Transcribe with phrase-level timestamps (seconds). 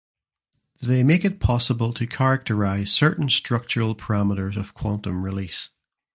[0.81, 5.69] They make it possible to characterize certain structural parameters of quantum release.